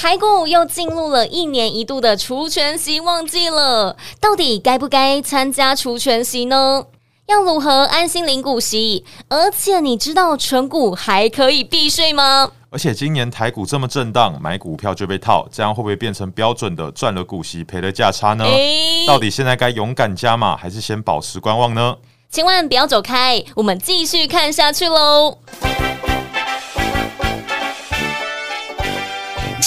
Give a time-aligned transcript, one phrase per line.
[0.00, 6.86] 台股又进入了一年一度的除权息旺季了，到底该不该参加除权息呢？
[7.26, 9.04] 要如何安心领股息？
[9.28, 12.50] 而且你知道存股还可以避税吗？
[12.70, 18.42] 而且今年台股这么震荡，买股票就被套，这样会不会变成标准的赚了股息赔了价差呢？
[18.46, 21.94] 欸、到底现在该勇敢加码，还是先保持观望呢？
[22.30, 25.36] 千万不要走开，我们继续看下去喽。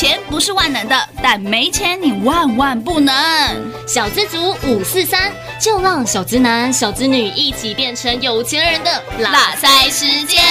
[0.03, 3.13] 钱不是万能的，但没钱你万万不能。
[3.87, 10.43] 小资族五四三，就让小资男、小资女一起变成有钱人的拉塞时间。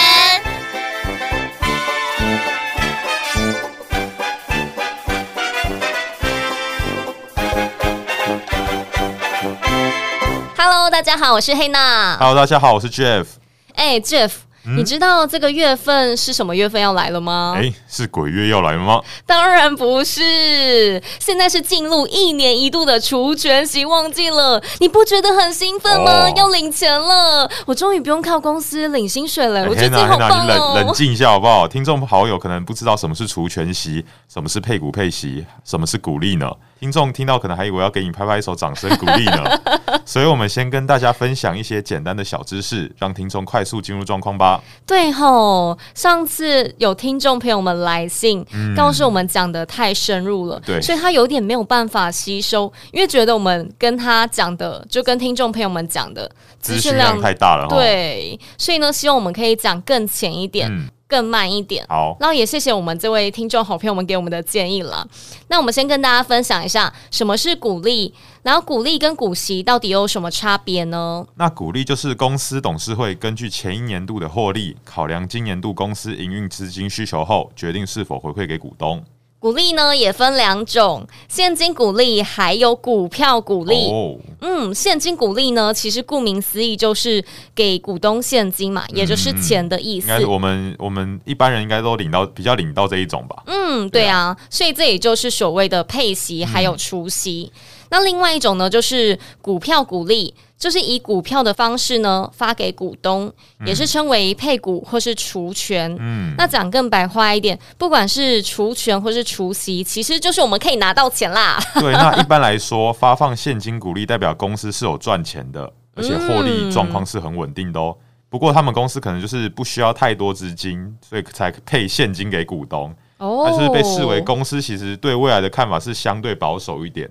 [10.57, 12.17] Hello，大家好，我是黑娜。
[12.19, 13.27] Hello，大家好，我是 Jeff。
[13.75, 14.31] 哎，Jeff。
[14.65, 17.55] 嗯、你知道这个月份是什么月份要来了吗？
[17.57, 19.01] 哎，是鬼月要来了吗？
[19.27, 26.27] 当然不是，现在是进入一年一度的除权息旺季了，你不觉得很兴奋吗？
[26.27, 30.43] 哦、要领钱了，我终于不用靠公司领薪水了，我觉得好棒哦！
[30.43, 31.67] 你冷冷静一下好不好？
[31.67, 36.51] 听众好友可能不知道什么是除权息，什么是配股配息，什么是股利呢？
[36.79, 39.61] 听众听到可能还以为要给你拍拍手、掌声鼓励呢，
[40.05, 44.52] 所以我们先跟大家分享一些简单的小知识，让听众快速进入状况吧。
[44.87, 60.69] 对吼，上次有听众朋友们来信，嗯、告诉我们讲的太深入了，对，所以他有点没有办法吸收，因为觉得我们跟他讲的就跟听众朋友们讲的资讯量太大了，对，所以呢，希望我们可以讲更浅一点。
[60.71, 65.07] 嗯更慢一点，好，然后也谢谢我们这位听众好朋友们给我们的建议了。
[65.49, 71.27] 那我们先跟大家分享一下什么是股利，然后股利跟股息到底有什么差别呢？
[71.35, 79.05] 那股利就是公司董事会根据前一年度的获利，考量今年度公司营运资金需求后，决定是否回馈给股东。
[79.43, 83.91] 股利呢也分两种，现金股利还有股票股利。
[83.91, 87.23] 哦、嗯，现金股利呢，其实顾名思义就是
[87.53, 90.07] 给股东现金嘛，嗯、也就是钱的意思。
[90.13, 93.43] 应该我们我们一般人应该都领到比较领到这一种吧？
[93.47, 97.51] 嗯，对啊，所以这也就是所谓的配息还有除息。
[97.53, 97.59] 嗯、
[97.93, 100.35] 那另外一种呢，就是股票股利。
[100.63, 103.27] 就是以股票的方式呢发给股东，
[103.59, 105.93] 嗯、也是称为配股或是除权。
[105.99, 111.59] 嗯，那讲更白话一点，不管是除权或是除息，其实就是我们可以拿到钱啦。
[111.81, 117.93] 对，那一般来说，发放现金股利代表公司是有赚钱的，而且获利状况是很稳定的哦。
[117.99, 122.95] 嗯、不过他们公司可能就是不需要太多资金，所以才配现金给股东。
[123.19, 127.11] 哦，但是被视为公司其实对未来的看法是相对保守一点，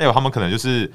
[0.00, 0.90] 代表他们可能就是。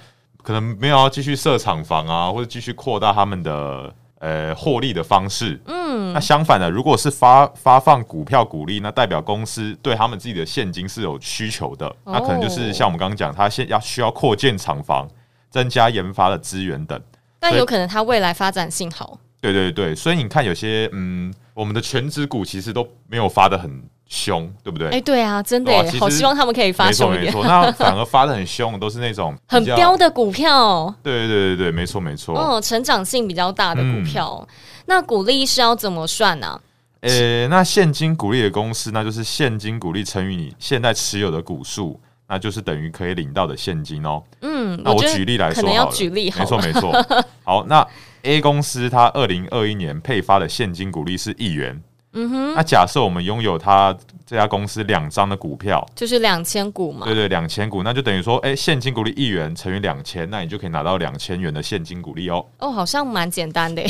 [0.46, 5.60] 可能没有要继续设厂房啊，或者继续扩大他们的呃获利的方式。
[5.66, 11.88] 嗯，那相反的，如果是发发放股票股利，那代表公司对他们自己的现金是有需求的。
[12.04, 15.10] 哦、那可能就是像我们刚刚讲，他现要需要扩建厂房、
[15.50, 17.02] 增加研发的资源等。
[17.40, 19.18] 但有可能他未来发展性好。
[19.42, 23.84] 对对对，所以你看有些嗯，我们的全职股其实都没有发的很。
[24.08, 24.88] 凶，对不对？
[24.88, 27.26] 哎、欸，对啊，真的，好希望他们可以发凶一点。
[27.26, 30.94] 没错，没错，那反而发的很凶，都是那种很标的股票。
[31.02, 32.38] 对对对对，没错没错。
[32.38, 34.56] 哦，成长性比较大的股票，嗯、
[34.86, 36.62] 那股利是要怎么算呢、啊？
[37.02, 44.24] 呃、欸，那现金股利的公司，那就是现金股利乘以你现在持有的股数，那就是等于可以领到的现金哦。
[44.42, 47.06] 嗯，那我举例来说，可能要举例好，没错没错。
[47.44, 47.86] 好，那
[48.24, 51.82] A 公司它二零二一年配发的现金股利是一元。
[52.18, 53.96] 嗯哼，那假设我们拥有他
[54.26, 57.06] 这家公司两张的股票，就是两千股嘛？
[57.06, 62.46] 对对，两千股，那就等于说，哎、欸，现金股利一元乘以两千，那你就可以拿到两千元的现金股利哦。
[62.60, 63.82] 哦，好像蛮简单的。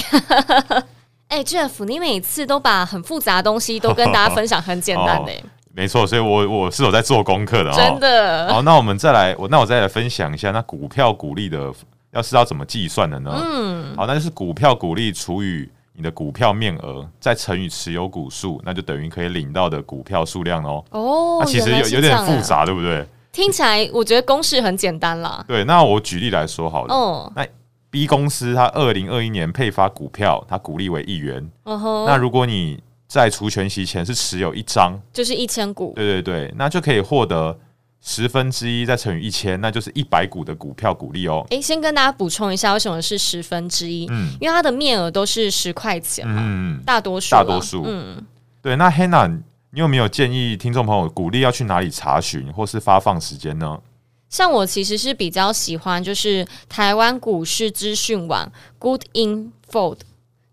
[1.27, 5.31] 哎、欸、，Jeff，你每次都把很复杂的东西都跟大家分享很简单的。
[5.45, 8.51] 哦、没错，所以我我是有在做功课的、哦，真的。
[8.51, 11.71] 好，那我们再来，我那我再来分享一下，那股票股利的
[12.11, 13.31] 要是要怎么计算的呢？
[13.35, 15.69] 嗯，好，那就是股票股利除以。
[15.95, 20.83] 你的股票面额再乘以持有股数，那就等于可以领到的股票数量哦。
[20.91, 23.05] 哦，那其实有有点复杂，对不对？
[23.31, 25.43] 听起来我觉得公式很简单啦。
[25.47, 26.93] 对，那我举例来说好了。
[26.93, 27.45] 哦，那
[27.89, 31.49] B 公司它二零二一年配发股票，它股利为一元。
[31.63, 32.05] 哦吼。
[32.05, 35.93] 那如果你在除权息前是持有一张，就是一千股。
[35.95, 37.57] 对对对，那就可以获得。
[38.07, 41.43] 十分之一再乘以一千，那就是一百股的股票股利哦。
[41.49, 44.05] 诶，先跟大家补充一下，为什么是十分之一？
[44.11, 46.39] 嗯，因为它的面额都是十块钱嘛。
[46.39, 47.83] 嗯，大多数，大多数。
[47.87, 48.23] 嗯，
[48.61, 48.75] 对。
[48.75, 49.27] 那 Hannah，
[49.71, 53.81] 你有没有建议听众朋友股利要去哪里查询，或是发放时间呢？
[54.29, 59.97] 像我其实是比较喜欢，就是台湾股市资讯网 Good Info。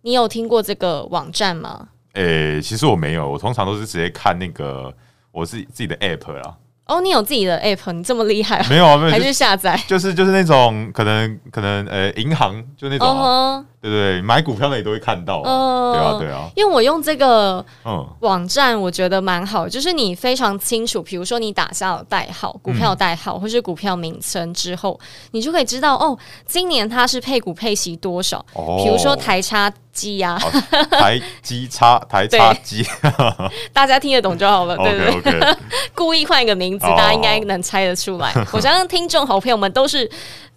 [0.00, 1.88] 你有听过这个网站吗？
[2.14, 4.90] 诶，其实我没有，我通常都是直接看那个
[5.30, 6.56] 我自己自己的 App 啦。
[6.92, 8.66] 哦，你有自己的 app，你这么厉害啊？
[8.68, 9.80] 没有啊，没有，还是下载？
[9.86, 13.64] 就是就是那种可能可能呃，银行就那种、啊。
[13.82, 13.90] Uh.
[13.90, 17.64] 对对，买股票的也都会看到，呃、对啊对啊，因为我用这个
[18.20, 24.98] 网站，我觉得蛮好，就是你非常清楚，比如说你打下了代号，股票代号、嗯、或是股票名称之后，
[25.32, 30.38] 你就可以知道哦，今年它是配股配息多少，哦、比如说台差基呀，
[30.92, 32.86] 台基差 台差基，
[33.72, 35.56] 大家听得懂就好了， 对不对？okay, okay
[35.92, 38.30] 故意换一个名字，大家应该能猜得出来。
[38.34, 40.08] 哦、我相信听众好朋友们都是。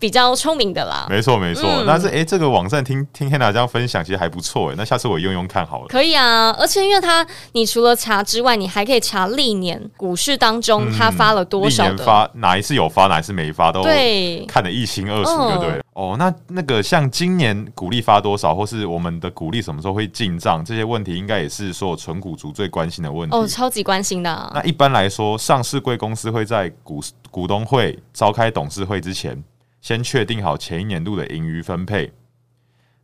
[0.06, 1.68] 比较聪明的啦，没错没错。
[1.68, 4.76] 嗯、但是哎，这个网站听听 Hannah 这样分享，其实还不错哎。
[4.78, 5.88] 那下次我用用看好了。
[5.88, 15.80] 可以啊，而且因为它，你除了查之外，你还可以查历年股市当中它发了多少的，历年发哪一次有发，哪一次没发，都对看得一清二楚，就对了。
[15.94, 24.52] 哦，哦，那那个像今年股利发多少，或是我们的股利什么时候会进账，这些问题应该也是所有纯股族最关心的问题哦，超级关心的啊。
[24.54, 27.02] 那一般来说，上市贵公司会在股
[27.32, 29.44] 股东会召开董事会之前。
[29.86, 32.12] 先确定好前一年度的盈余分配，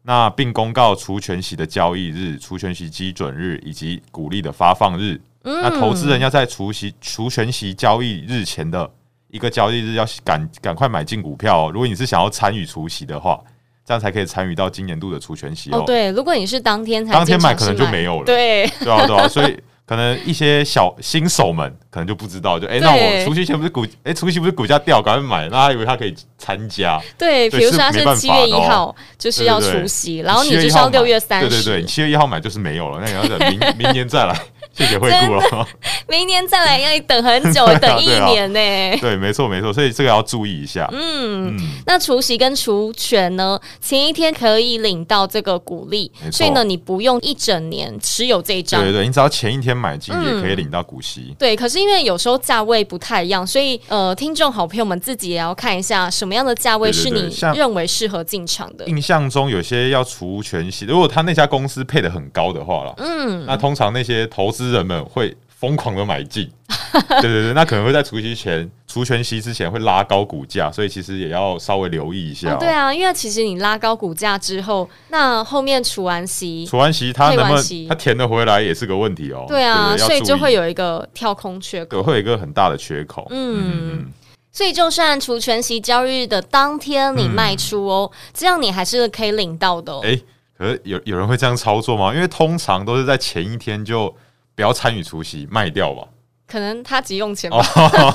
[0.01, 5.22] 那并公告除权息的交易日、除权息基准日以及股利的发放日。
[5.44, 8.92] 嗯、那投资人要在除息除权息交易日前的
[9.28, 11.72] 一个交易日要赶赶快买进股票哦。
[11.72, 13.39] 如果你是想要参与除息的话，
[13.86, 15.83] 这样才可以参与到今年度的除权息哦。
[15.86, 18.25] 对，如果你是当天才当天买，可能就没有了。
[18.25, 19.56] 对，对啊，对啊，所以。
[19.92, 26.98] 可能一些小新手们可能就不知道，就哎，欸、那我除夕前不是股哎，除夕不是股价掉，赶快买，那他以为他可以参加。
[27.18, 34.34] 对，比如说他是七月一号就是要除息，对对对，然后你就是要六月三十，对对对，七月一号买就是没有了，那你要等明 明年再来。
[34.73, 35.68] 谢谢惠顾了，
[36.07, 38.97] 明年再来要等很久， 等一年呢、欸。
[39.01, 40.88] 对，没错没错，所以这个要注意一下。
[40.94, 48.81] 嗯，嗯，那除息跟除权呢，前一天可以领到这个股利，错所以呢，你不用一整年持有这一张。
[48.81, 51.25] 对对对，你只要前一天买进也可以领到股息。
[51.27, 58.85] 嗯、对，可是因为有时候价位不太一样，所以呃，听众好朋友们自己也要看一下什么样的价位是你认为适合进场的。
[58.85, 64.61] 印象中有些要除权息，如果他那家公司配的很高的话了，嗯，那通常那些投资。
[64.69, 66.50] 人们会疯狂的买进，
[67.10, 72.56] 对对对，那可能会在除夕前、除权息之前会拉高股价，所以其实也要稍微留意一下。
[72.56, 79.48] 对啊，因为其实你拉高股价之后，那后面除完息、除完息，它能不能它填得回来也是个问题哦、喔。
[79.48, 83.28] 对啊，所以就会有一个跳空缺口，会有一个很大的缺口。
[83.30, 84.06] 嗯，嗯嗯，
[84.52, 90.02] 所以就算除权息交易日的当天你卖出哦、这样你还是可以领到的、哦。
[90.04, 90.24] 哎、欸，
[90.57, 92.12] 可是有有人会这样操作吗？
[92.16, 94.12] 因为通常都是在前一天就。
[94.56, 96.07] 不要参与除息，卖掉吧。
[96.48, 97.63] 可能他急用钱吧，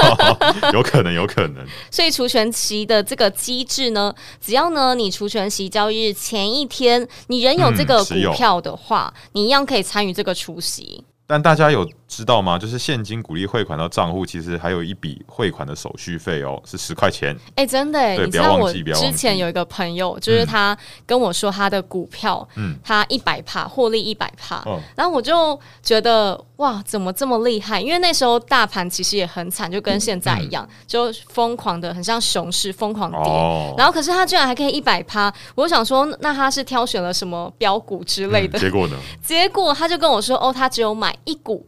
[0.75, 1.67] 有可能，有可能。
[1.91, 11.03] 所以除权息的这个机制呢，只要呢你除权息交易日前一天，你仍有这个股票的话，嗯、你一样可以参与这个除息。
[11.27, 12.57] 但大家有知道吗？
[12.57, 17.37] 就是现金鼓励汇款到账户，其实还有一笔汇款的手续费哦，是十块钱。
[17.57, 27.81] 哎、欸，真的，对你知道我之前有一个朋友，就是他跟我说他的股票，嗯，他一百帕获利一百帕，嗯、然后我就觉得哇，怎么这么厉害？
[27.81, 33.19] 因为那时候大盘其实也很惨，就跟现在一样，嗯、就疯狂的很像熊市，疯狂跌。
[33.21, 38.59] 哦、然后可是他居然还可以一百趴，我就想说，那他是挑选了什么标股之类的？
[38.59, 38.97] 嗯、结果呢？
[39.23, 41.15] 结果他就跟我说，哦，他只有买。
[41.25, 41.67] 一股，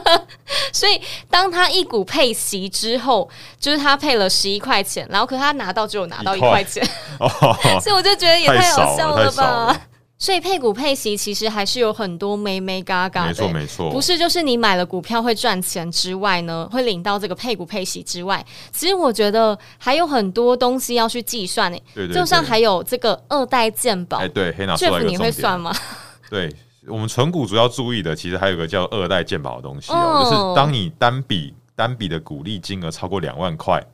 [0.70, 1.00] 所以
[1.30, 3.26] 当他一股配息之后，
[3.58, 6.86] 就是他配了十一块钱，然后可是他拿到只有拿到一块钱，
[7.80, 9.80] 所以我就觉得也太好笑了吧。
[10.18, 25.74] 所以配股配息其实还是有很多美眉角角的，没错没错，不是就是你买了股票会赚钱之外呢，会领到这个配股配息之外，其实我觉得还有很多东西要去计算诶，对对，就像还有这个二代健保，哎对，Jeff 你会算吗？
[26.30, 26.54] 对。
[26.88, 30.22] 我们存股主要注意的，其实还有一个叫二代健保的东西哦，oh.
[30.22, 33.84] 就是当你单笔单笔的股利金额超过两万块，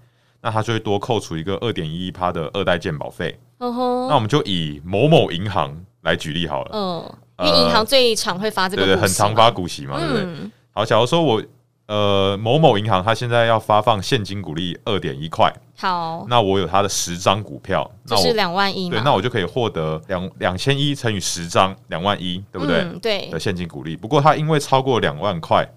[0.42, 3.40] 那它就会多扣除一个二点一一趴的二代健保费。
[3.58, 4.08] Uh huh.
[4.10, 6.70] 那我们就以某某银行来举例好了。
[6.72, 10.22] 嗯、uh，因为银行最常会发这个，对，对对，很常发股息嘛，对不对？
[10.22, 11.42] 嗯、好，假如说我。
[11.88, 22.78] 呃，某某银行它现在要发放现金股利二点一块，好，那我有它的十张股票，就是两万一，对，那我就可以获得两两千一乘以十张，两万一，对不对？
[22.82, 23.94] 嗯，对的现金股利。
[23.94, 25.68] 不过它因为超过两万块，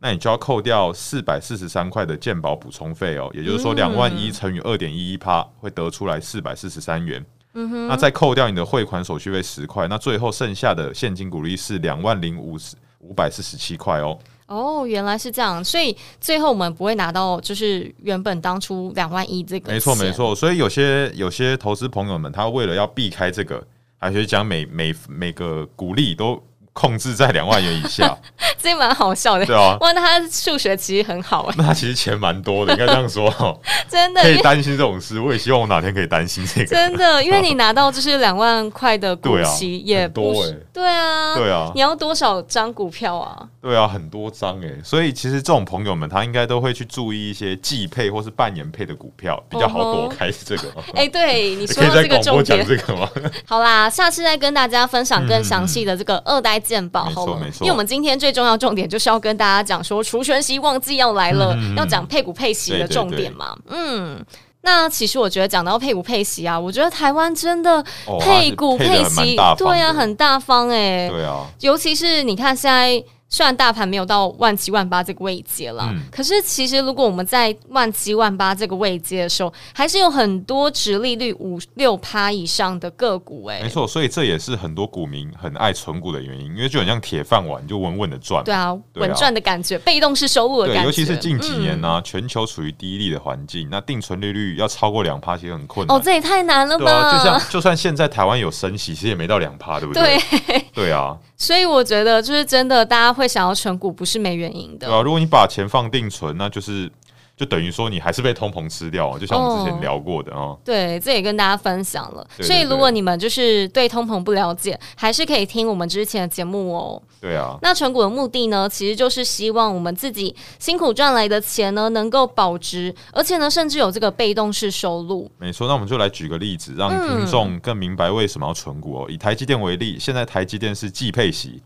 [0.00, 7.24] 那你就要扣掉四百四十三块的健保补充费哦，也就是说两万一乘以二点一一趴会得出来四百四十三元。
[7.54, 14.18] 嗯哼，那再扣掉你的汇款手续费十块，那最后剩下的现金股利是两万零五十五百四十七块哦。
[14.46, 19.72] 哦，原来是这样，所以最后我们不会拿到就是原本当初两万一这个。
[19.72, 23.66] 没错没错，所以有些有些投资朋友们，他为了要避开这个，
[23.98, 28.16] 还是讲每每每个股利都控制在两万元以下，
[28.58, 29.44] 这蛮好笑的。
[29.46, 31.54] 对啊，哇，那他数学其实很好哎。
[31.58, 33.30] 那他其实钱蛮多的，应该这样说。
[33.88, 36.66] 真的可以担心这种事，我也希望我哪天可以担心这个。
[36.66, 40.50] 真的， 因为你拿到就是两万块的股息，也不多哎。
[40.72, 43.46] 对啊，对啊，你要多少张股票啊？
[43.60, 44.70] 对啊，很多张哎。
[44.82, 50.72] 所以其实这种朋友们，他应该都会去注意一些季配或是半年配的股票，比较好躲开这个。
[50.94, 53.08] 哎，对，你说到这个重点，这个吗？
[53.44, 57.40] 好啦，下次再跟大家分享更详细的这个二代健保好了。
[57.60, 63.54] 因为我们今天最重要重点就是要跟大家讲说，除权息旺季要来了，要讲配股配息的重点嘛。
[63.68, 64.24] 嗯。
[64.62, 67.84] 那其实我觉得讲到配股配息啊，我觉得台湾真的
[68.20, 73.04] 配股配息，对啊，很大方哎，对啊，尤其是你看现在。
[73.32, 96.84] 虽然大盘没有到万七万八这个位阶了，嗯、可是其实如果我们在万七万八这个位阶的时候，还是有很多殖利率五六趴以上的个股哎、欸，没错，所以这也是很多股民很爱存股的原因，因为就很像铁饭碗，就稳稳的赚，对啊，稳赚的感觉，被动式收入的感觉，对，尤其是近几年呢、啊，嗯、全球处于低利的环境，那定存利率要超过两趴其实很困难，哦，这也太难了吧？
[96.84, 100.18] 对啊，就像就算现在台湾有升息，其实也没到两趴，对不对？
[100.46, 101.16] 对，对啊。
[101.42, 104.86] 所以我觉得，就是真的，大家会想要存股，不是没原因的。
[104.86, 106.90] 对啊，如果你把钱放定存，那就是。
[107.34, 110.56] 就等于说你还是被通膨吃掉，就像我们之前聊过的哦。
[110.62, 112.24] 对，这也跟大家分享了。
[112.40, 117.02] 所以如果你们就是对通膨不了解，还是可以听我们之前的节目哦。
[117.22, 117.58] 对啊。
[117.62, 125.28] 那存股的目的呢，其实就是希望我们自己辛苦赚来的钱呢，能够保值，而且呢，甚至有这个被动式收入。
[125.38, 129.06] 没错，那我们就来举个例子，让听众更明白为什么要存股哦。
[129.08, 131.62] 以台积电为例，现在台积电是季配息，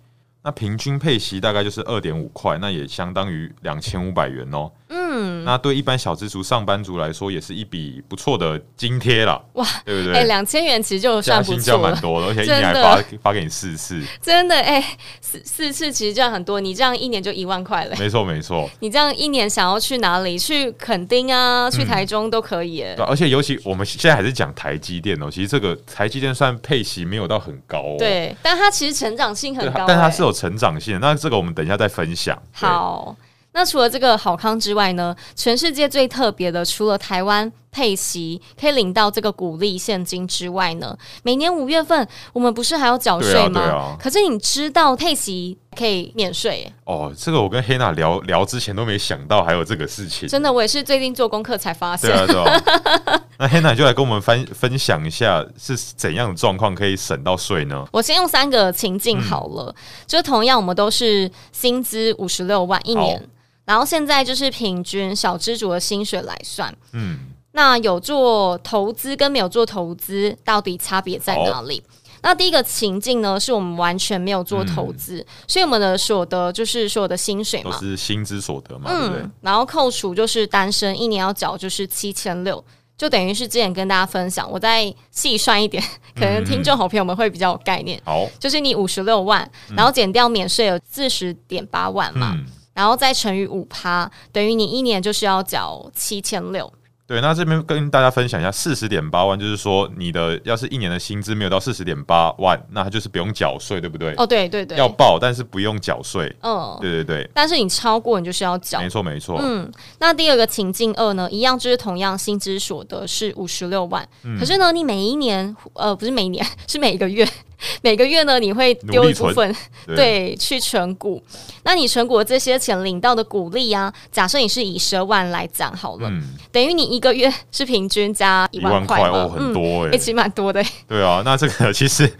[0.47, 4.71] 那平均配息大概就是二点五块，那也相当于两千五百元哦。
[4.89, 9.45] 嗯，那对一般小资族、上班族来说，也是一笔不错的津贴了。
[9.55, 10.15] 哇，对不对？
[10.21, 14.01] 哎，两千元其实就算不错蛮多的，而且一年还发发给你四次。
[14.23, 14.81] 真的，哎，
[15.21, 17.97] 四四次其实这样很多，你这样一年就一万块了。
[17.99, 18.71] 没错，没错。
[18.79, 20.39] 你这样一年想要去哪里？
[20.39, 22.83] 去垦丁啊，去台中都可以。
[22.95, 27.97] 对，而且尤其我们现在还是讲台积电哦，其实这个台积电算配息没有到很高哦。
[27.99, 30.99] 对，但它其实成长性很高，但它是有成长性。
[31.01, 32.41] 那这个我们等一下再分享。
[32.53, 33.17] 好。
[33.53, 43.61] 那除了这个好康之外呢，全世界最特别的，除了台湾配息可以领到这个股利现金之外呢，每年五月份我们不是还要缴税吗？
[43.61, 43.97] 对啊，对啊。
[44.01, 46.73] 可是你知道配息可以免税？
[46.85, 50.27] 哦，这个我跟黑娜聊聊之前都没想到还有这个事情。
[50.27, 52.11] 真的，我也是最近做功课才发现。
[52.11, 53.23] 对啊，对啊。
[53.39, 57.87] 那黑娜就来跟我们分分享一下是怎样的状况可以省到税呢？
[57.93, 59.75] 我先用三个情境好了，嗯、
[60.07, 63.29] 就同样我们都是薪资五十六万一年。
[63.67, 67.19] 然后现在就是平均小资主的薪水来算，嗯，
[67.57, 71.83] 那有做投资跟没有做投资到底差别在哪里？
[72.23, 79.31] 那第一个情境呢，是我们完全没有做投资，嗯、所以我们的所得就是所有的薪水嘛，都是薪资所得嘛，嗯、对不对？
[79.41, 82.63] 然后扣除就是单身一年要缴就是七千六，
[82.99, 85.83] 就等于是之前跟大家分享，我再细算一点，
[86.15, 87.99] 可能听众好朋友们会比较有概念。
[88.05, 92.35] 好、嗯，就是你五十六万，然后减掉免税有四十点八万嘛。
[92.37, 92.45] 嗯
[92.77, 96.71] 然后再乘以五趴，等于你一年就是要缴七千六。
[97.07, 104.13] 对，那这边跟大家分享一下，四十点八万，就是说你的要是一年的薪资没有到四十点八万，那它就是不用缴税，对不对？
[104.17, 106.35] 哦，对对对，要报，但是不用缴税。
[106.43, 107.31] 嗯，对对对。
[107.33, 108.81] 但是你超过，你就是要缴。
[108.81, 109.39] 没错没错。
[109.41, 109.71] 嗯，
[110.01, 117.25] 那第二个情境二呢，一样就是同样薪资所得是五十六万，嗯、可是呢，你每一年呃不是每一年， 是每一个月。
[117.83, 119.55] 每个月呢，你会丢一部分
[119.87, 121.23] 对，对去存股。
[121.65, 126.23] 那你存股的这些钱领到的股利啊，假设你是以十二万来讲好了，嗯、
[126.53, 130.63] 等于你一个月是平均加一万块哦，很多哎、欸，其实蛮多的。
[130.87, 132.11] 对啊，那这个其实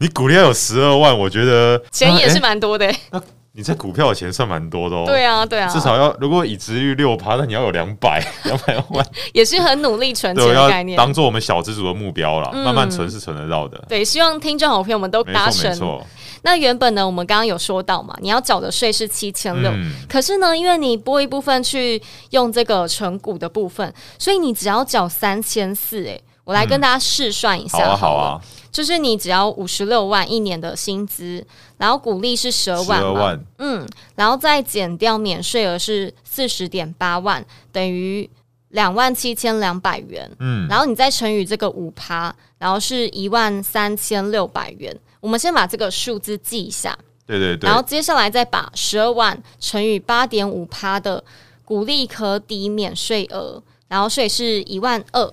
[0.00, 3.22] 你股利要有十二万，我觉得钱也是蛮多的、欸。
[3.56, 5.04] 你在股票的钱算蛮多的哦。
[5.06, 13.82] 对啊，对啊，至少要如果以值率六趴，那你要有两百 两百万，也是很努力存钱的概念，当做我们小资族的目标了，嗯、慢慢存是存得到的。
[13.88, 15.70] 对，希望听众好朋友们都达成。
[15.70, 16.06] 没错，没错。
[16.42, 19.72] 那原本呢，我们刚刚有说到嘛，你要缴的税是七千六，
[20.06, 26.06] 可是呢，因为你拨一部分去用这个存股的部分，所以你只要缴三千四。
[26.06, 27.78] 哎，我来跟大家试算一下。
[27.78, 28.40] 好啊，好啊。
[28.70, 31.44] 就是你只要五十六万一年的薪资，
[31.78, 38.28] 然后股利是十二万，万嗯，然后再减掉免税额是四十点八万，等于
[38.68, 44.94] 两万七千两百元，嗯，然后你再乘以这个五趴，然后是一万三千六百元。
[45.20, 51.24] 我们先把这个数字记一下，对对对，然后接下来再把十二万乘以八点五趴的
[51.64, 55.32] 股利可抵免税额，然后税是一万二。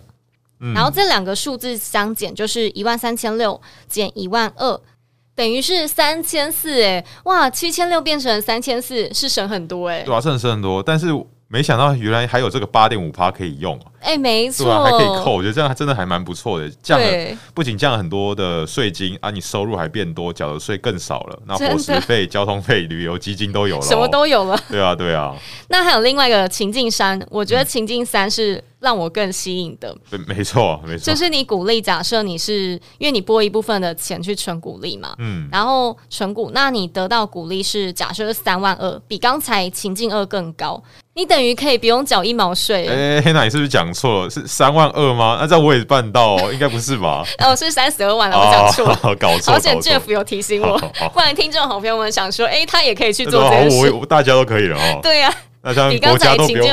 [0.73, 4.79] 然后这两个数字相减，就是一万三千六减一万二，
[5.35, 11.07] 等于是三千四哎，哇，七千六变成三千四，是省很多哎，对啊，是省很多，但是
[11.47, 13.79] 没想到原来还有这个八点五趴可以用。
[13.99, 24.59] 哎、欸，没错，还可以扣，我觉得这样真的还蛮不错的，降了不仅降了很多的税金啊，你收入还变多，缴的税更少了，那伙食费、交通费、旅游基金都有了，什么都有了。
[24.69, 25.35] 对啊，对啊。
[25.67, 29.95] 那还有另外一个情境三，我觉得情境三是让我更吸引的。
[30.09, 40.83] 对、嗯，没错，没错，就是你股利，假设你是因为你拨一部分的钱去存股利嘛，嗯，然后存股，那你得到股利是假设是三万二，比刚才情境二更高。
[41.15, 42.87] 你等于可以不用缴一毛税。
[42.87, 44.29] 哎，黑娜，你是不是讲错了？
[44.31, 45.37] 是三万二吗？
[45.39, 47.23] 那这样我也办到哦， 应该不是吧？
[47.37, 49.53] 哦，是三十二万了，我讲错了，哦、搞错。
[49.53, 50.75] 而且 Jeff 有提醒我，
[51.13, 54.99] 不然听众好朋友们想说，哎、欸，他也可以去做这件事，我大家都可以了哦。
[55.03, 55.52] 对呀、啊。
[55.65, 56.67] 那像国家都不用，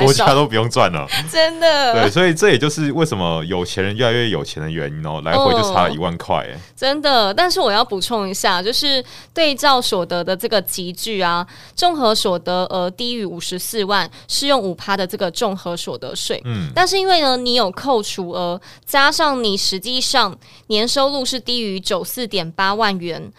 [0.00, 1.94] 国家都不用赚了， 真的。
[1.94, 7.32] 对，所以这也就是为什么有钱人越来越有钱的原因哦，来回就差了一万块，哎，真的。
[7.32, 16.38] 但是我要补充一下，就是对照所得的这个集聚啊，综合所得额低于五十四万，适用五趴的这个综合所得税。
[16.44, 23.32] 嗯，但是因为呢，你有扣除额，加上你实际上年收入是低于九四点八万元。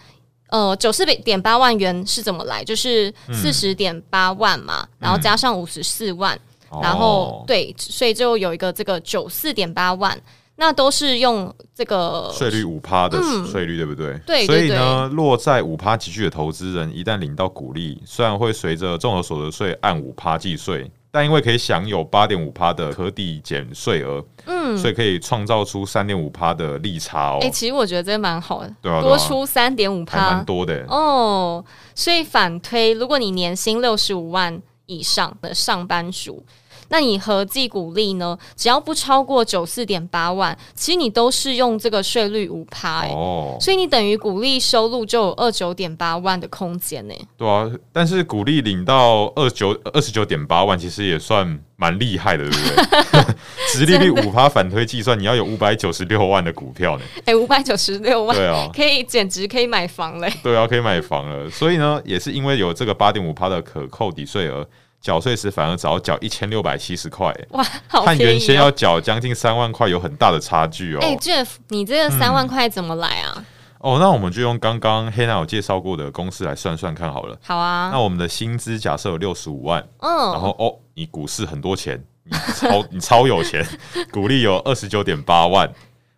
[0.50, 2.64] 呃，九四点八万元是怎么来？
[2.64, 6.38] 就是四十点八万嘛，嗯、然后加上五十四万，
[6.72, 10.20] 嗯、然后、哦、对，所以就有一个这个九四点八万，
[10.56, 13.18] 那都是用这个税率五趴的
[13.50, 14.18] 税率，嗯、对不对？
[14.26, 20.90] 对，对，对，所以呢，落在五趴集聚的投资人，一旦领到股利，虽然会随着综合所得税按五趴计税。
[21.10, 27.38] 但因为可以享有八点五趴的可抵减税额，嗯，所以可以创造出三点五趴的利差哦。
[27.40, 31.64] 哎、欸，其实我觉得这蛮好的，对啊，多出三点五趴，蛮多的哦。
[31.94, 36.44] 所以反推，如果你年薪六十五万以上的上班族。
[36.90, 38.36] 那你合计股利呢？
[38.56, 47.14] 只要不超过九四点八万，其实你都是用这个税率五趴哦，所以你等于股利收入就有二九点八万的空间呢。
[47.36, 53.34] 对啊，但是股利领到二九二十九点八万，其实也算蛮厉害的，对不对？
[53.72, 57.04] 直利率五趴反推计算，你要有五百九十六万的股票呢。
[57.18, 60.28] 哎、欸，五百九十六万，对啊，可以简直可以买房嘞。
[60.42, 61.48] 对啊，可以买房了。
[61.48, 64.66] 所以呢，也是因为有这个八点五趴的可扣抵税额。
[65.00, 68.24] 缴税时反而只要缴一千六百七十块，哇，好便宜哦！
[68.24, 70.98] 和原先要缴将近三万块有很大的差距哦。
[71.00, 73.32] 哎，Jeff，你这个三万块怎么来啊？
[73.36, 73.44] 嗯、
[73.78, 77.38] 哦，那我们就用刚刚黑娜有介绍过的公式来算算看好了。
[77.42, 77.88] 好啊。
[77.90, 83.66] 那我们的薪资假设有六十五万，嗯，然后哦，你股市很多钱，你超 你超有钱，
[84.12, 85.66] 股利有二十九点八万，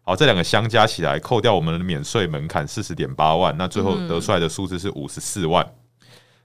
[0.02, 5.64] 好，这两个相加起来，扣掉我们的免税门槛四十点八万，那最后得出来的数字是五十四万。
[5.64, 5.74] 嗯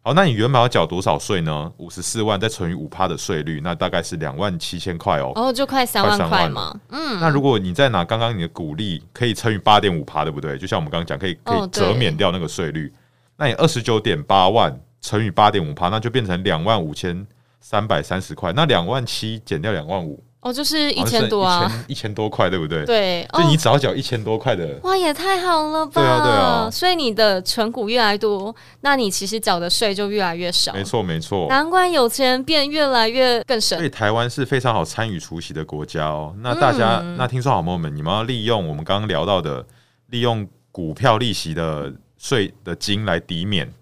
[0.07, 1.69] 好，那你原本要缴多少税呢？
[1.75, 5.33] 五十四万再乘以五趴的税率，那大概是两万七千块哦。
[5.35, 6.73] 哦，就快三万块嘛。
[6.87, 7.19] 嗯。
[7.19, 10.57] 那如果你再拿刚刚你的股利，可以乘以八点五趴，对不对？
[10.57, 12.87] 就像我们刚刚讲，可以可以折免掉那个税率。
[12.87, 12.95] 哦、
[13.35, 17.27] 那你二十九点八万乘以八点五趴，那就变成两万五千
[17.59, 18.53] 三百三十块。
[18.53, 20.23] 那两万七减掉两万五。
[20.47, 22.85] 哦，就是一千多啊，一千多块，对不对？
[22.85, 25.91] 对，就你只要缴一千多块的，哇，也太好了吧！
[25.93, 30.73] 对啊，对啊，所以你的存股越来越多，那你其实缴的税就越来越少。
[30.73, 33.77] 没错，没错，难怪有钱人变越来越更省。
[33.77, 36.33] 所以台湾是非常好参与除夕的国家哦。
[36.39, 39.65] 那大家，嗯、那听说好朋友们，你们要利用我们刚刚聊到的，
[40.07, 43.73] 利用股票利息的税的金来抵免，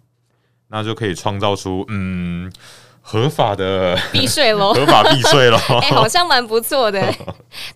[0.69, 2.51] 那就可以创造出嗯。
[3.07, 7.13] 合法的避税喽，合法避税喽， 哎，好像蛮不错的，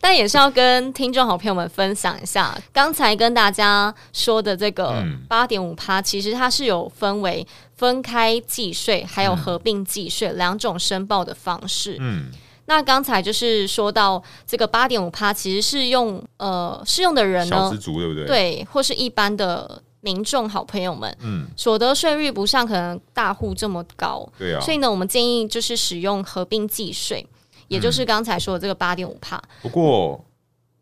[0.02, 11.98] 但也是要跟听众好朋友们分享一下，刚才跟大家说的这个八点五趴，其实它是有分为分开计税，还有合并计税两种申报的方式。
[12.00, 12.32] 嗯，
[12.66, 18.26] 那刚才就是说到这个八点五趴，其实是用呃适用的人呢，小资族对不对？
[18.26, 19.84] 对，或是一般的。
[20.02, 27.26] 民众好朋友们，嗯，所得税率不像可能大户这么高，对啊，所以呢，我们建议就是使用合并计税，
[27.68, 29.42] 也就是刚才说的这个八点五帕。
[29.62, 30.24] 不过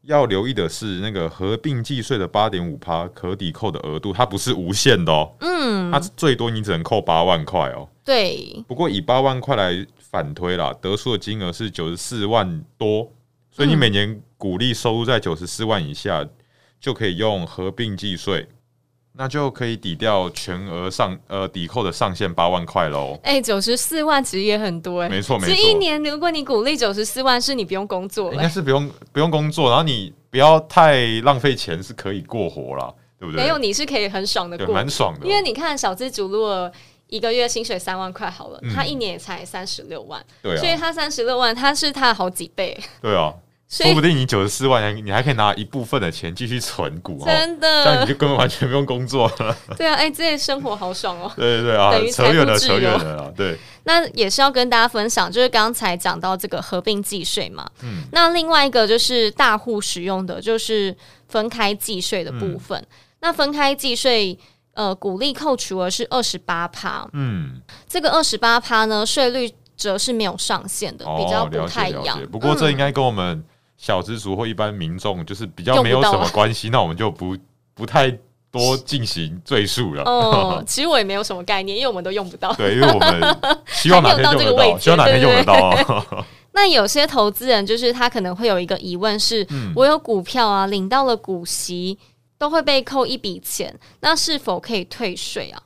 [0.04, 7.90] 要留意的是，那个合并计税的八点五帕可抵扣的额度，它不是无限的哦，嗯，它最多你只能扣八万块哦。
[8.06, 13.12] 对，不过以八万块来反推啦，得出的金额是九十四万多，
[13.52, 16.26] 所以你每年鼓励收入在九十四万以下，
[16.80, 18.48] 就可以用合并计税。
[19.18, 23.20] 那就可以抵掉全额上呃抵扣的上限八万块喽。
[23.24, 25.56] 哎，九十四万其实也很多哎，没错没错。
[25.56, 33.42] 一年如果你鼓励九十四万，是你不用工作了，应该是不用不用工作，然后你不要太浪费钱，是可以过活了，对不对？
[33.44, 35.26] 没有，你是可以很爽的过，蛮爽的。
[35.26, 36.72] 因为你看小资主如果
[37.08, 42.78] 一个月薪水三万块好了，嗯、他一年也才三十六万，对、啊，所以他三十六万，他是他的好几倍。
[43.02, 43.34] 对啊。
[43.70, 49.58] 说不定你九十四万，你还可以拿一部分的钱继续存股，真的，这样你就根本完全不用工作了。
[49.78, 51.30] 对啊，哎、欸，这些生活好爽哦。
[51.36, 53.30] 对对对啊，扯远了，扯远了。
[53.36, 57.70] 对，那也是要跟大家分享，就是刚才讲到这个合并计税嘛。
[57.84, 58.04] 嗯。
[58.14, 60.96] 那另外一个就是大户使用的，就是
[61.28, 62.80] 分开计税的部分。
[62.80, 62.88] 嗯、
[63.20, 64.40] 那分开计税，
[64.76, 67.06] 呃，股利扣除额是二十八趴。
[67.12, 67.62] 嗯。
[67.86, 72.18] 这个二十八趴呢，税率则是没有上限的，比较不太一样。
[72.18, 73.44] 哦、不过这应该跟我们、嗯。
[73.78, 77.38] 小资族或一般民众就是比较没有什么关系， 那我们就不
[77.74, 78.12] 不太
[78.52, 80.04] 多进行赘述了。
[80.04, 82.52] 哦， 其实我也没有什么概念，因为我们都用不到。
[82.54, 83.38] 对，因为我们
[83.68, 86.26] 希望哪天用得到， 希望哪天用得到。
[86.54, 92.00] 那有些投资人就是他可能会有一个疑问是：嗯、我有股票啊，领到了股息
[92.40, 95.62] 都会被扣一笔钱，那是否可以退税啊？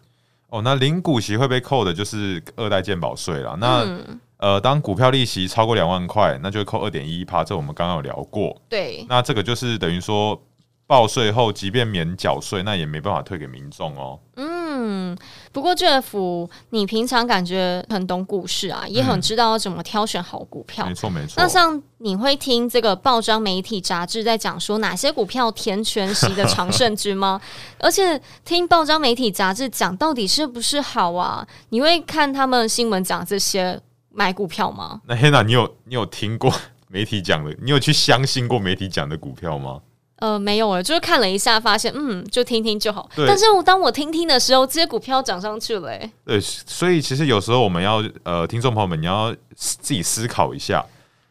[0.49, 3.55] 哦，那领股息会被扣的就是二代健保税了。
[3.57, 8.59] 那、嗯呃，当股票利息超过两万块，那就会扣二点一一趴，这我们刚刚有聊过。
[8.67, 10.41] 对，那这个就是等于说
[10.87, 14.19] 报税后，即便免缴税，那也没办法退给民众哦。
[14.37, 15.15] 嗯，
[15.51, 20.87] 不过 Jeff，你平常感觉很懂股市啊，也很知道怎么挑选好股票。
[20.87, 21.35] 没错、嗯，没错。
[21.37, 27.39] 那像你会听这个报章媒体杂志在讲说哪些股票填全息的常胜军吗？
[27.77, 31.47] 而且听报章媒体杂志讲到底是不是好啊？
[31.69, 33.79] 你会看他们新闻讲这些？
[34.13, 35.01] 买股票吗？
[35.07, 36.53] 那 Hannah，你有你有听过
[36.89, 37.55] 媒体讲的？
[37.61, 39.79] 你有去相信过媒体讲的股票吗？
[40.17, 43.09] 呃，没有了，就是看了一下，发现嗯，就听听就好。
[43.15, 45.89] 对但是我当我听听的时候，这些股票涨上去了。
[45.89, 50.85] 哎，对，所以其实有时候我们要呃，听众朋友们，你要自己思考一下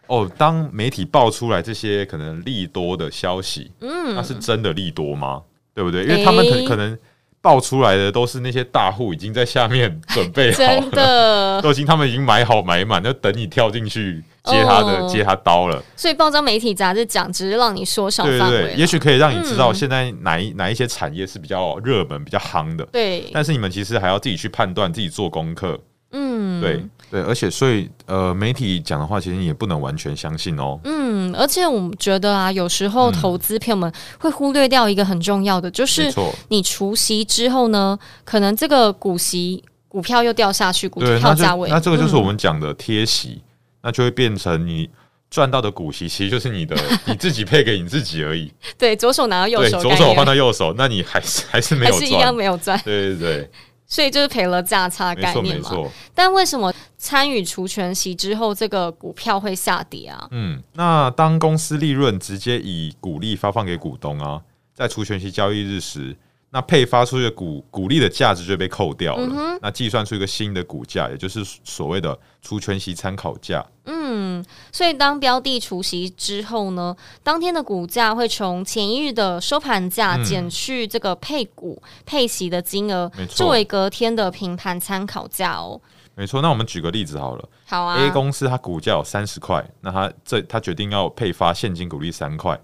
[0.08, 0.28] 哦。
[0.36, 5.42] 当媒体爆出来这些可能利多的消息，嗯，那是真的利多吗？
[5.72, 6.02] 对不对？
[6.02, 6.98] 因为他们可可能。
[7.42, 15.82] 爆出来的都是那些大户已经在下面准备好了，真的 都已经他们已经买好买满，就等你跳进去接他的、哦、接他刀了。
[15.96, 22.84] 所以报章媒体杂志讲，只是让你缩小范围，对对对，也许可以让你知道现在哪一、嗯、哪一些产业是比较热门、比较夯的。
[22.92, 25.80] 对，但是你们其实还要自己去判断，自己做功课。
[26.12, 30.78] 嗯，对对，而且所以呃，媒体讲的话，其实你也不能完全相信哦。
[30.84, 36.08] 嗯，而且我们觉得啊，有时候投资朋友们会忽略掉一个很重要的，就是
[36.48, 43.42] 你除息之后呢，可能这个股息股票又掉下去，股票价位，那这个就是我们讲的贴息，嗯、
[43.82, 44.88] 那就会变成你
[45.28, 48.52] 赚到的股息，其实就是你的 你自己配给你自己而已。
[48.78, 52.80] 对，左手拿到右手，左手换到右手，那你还是还是没有赚，还是一样没有赚。
[52.84, 53.50] 对对对。
[53.90, 55.70] 所以就是赔了价差的概念嘛。
[56.14, 60.26] 但为什么参与除权息之后，这个股票会下跌啊？
[60.30, 64.40] 嗯，那当公司利润直接以股利发放给股东啊，
[64.72, 66.16] 在除权息交易日时，
[66.52, 69.28] 那配发出去的股股利的价值就被扣掉了。
[69.30, 73.64] 嗯、那计算出一个新的股价，也就是所谓的除权息参考价。
[73.84, 85.80] 嗯，所以当标的除息之后呢，当天的股价会从前一日的收盘价减去这个配股配息的金额，嗯、作为隔天的平盘参考价哦。
[86.16, 87.48] 没错，那我们举个例子好了。
[87.64, 87.96] 好啊。
[87.96, 92.60] A 公司它股价有三十块，那它这它决定要配发现金股利三块，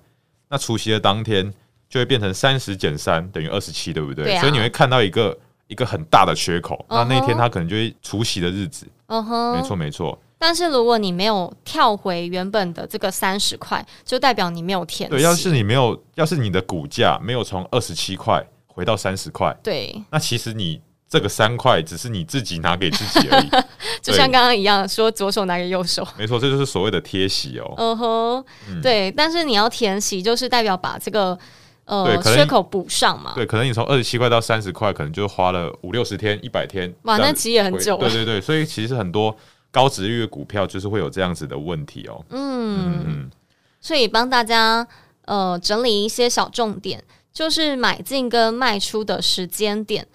[0.48, 1.54] 那除夕的当天
[1.88, 4.24] 就会变成三十减三等于二十七，对不对？
[4.24, 4.40] 对啊。
[4.40, 5.36] 所以你会看到一个
[5.68, 8.86] 一个很大的缺口，那那天他可能就会除夕的日子。
[9.06, 9.56] 嗯哼。
[9.56, 10.18] 没错，没错。
[10.38, 15.08] 但是如果你没有跳回原本的这个三十块，就代表你没有填。
[15.08, 23.48] 对，要是你没有，要是你的股价没有从二十七块回到三十块，对，那其实你这个三块只是你自己拿给自己而已，
[24.02, 26.06] 就像刚刚一样，说左手拿给右手。
[26.18, 27.72] 没错，这就是所谓的贴息哦。
[27.78, 31.36] 嗯哼、uh，huh, 对，但是你要填息，就是代表把这个
[31.86, 33.32] 呃缺口补上嘛。
[33.34, 37.96] 对，可能你从二十七块到三十块，可能就花了五六十天、一百天，哇，那其实也很久。
[37.96, 39.34] 对对对，所以其实很多。
[39.72, 42.24] 高值率的股票就是会有这样子的问题哦。
[42.30, 43.30] 嗯，嗯，
[43.78, 44.86] 所以帮大家
[45.26, 50.06] 呃整理一些小重点，就是买进跟卖出的时间点。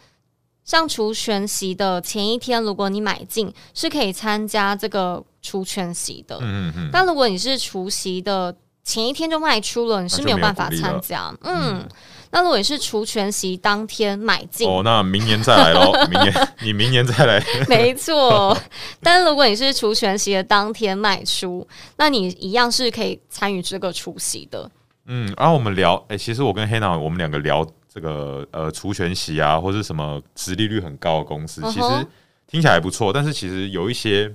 [0.65, 6.39] 像除权息的前一天，如果你买进，是可以参加这个除权息的。
[6.41, 6.89] 嗯嗯。
[6.91, 11.33] 但如果你是除息的前一天就卖出了，你是没有办法参加。
[11.41, 11.79] 嗯。
[11.79, 11.89] 嗯
[12.33, 15.91] 那如果你是除权息当天买进哦，那明年再来喽。
[16.09, 18.57] 明年你明年再来，没错。
[19.03, 21.67] 但是如果你是除权息的当天卖出，
[21.97, 24.71] 那你一样是可以参与这个除息的。
[25.07, 32.07] 嗯，然后我们聊，哎、欸，其实我跟 Hannah 我们两个聊这个呃除权息啊，或是什么殖利率很高的公司，其实
[32.47, 33.11] 听起来还不错。
[33.11, 34.33] 但是其实有一些。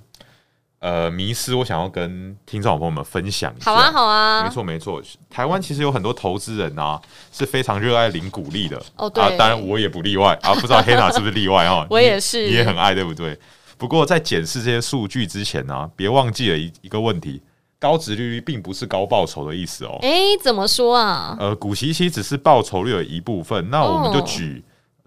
[0.78, 3.70] 呃，迷失我想要跟听众朋友们分享一下。
[3.70, 5.02] 好啊，好啊，没错，没错。
[5.30, 7.00] 台湾其实有很多投资人啊，
[7.32, 8.80] 是非常热爱领股利的。
[8.96, 9.24] 哦，对。
[9.24, 11.86] 啊，当然我也不例外啊，不知道 Hannah 是不是例外哦？
[11.90, 13.38] 我也是，你也很爱，对不对？
[13.78, 17.42] 不过在检视这些数据之前呢、啊，别忘记了一一个问题，
[17.78, 19.98] 高值利率并不是高报酬的意思哦。
[20.02, 21.36] 哎、欸，怎么说啊？
[21.40, 23.68] 呃，股息其实只是报酬率的一部分。
[23.70, 24.64] 那我们就举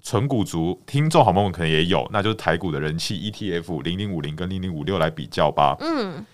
[0.09, 5.77] 存股族听众好朋友们可能也有，那就是台股的人气 ETF 零零五零跟零零五六来比较吧。
[5.81, 6.25] 嗯，